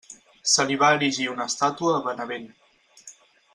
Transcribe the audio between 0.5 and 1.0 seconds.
Se li va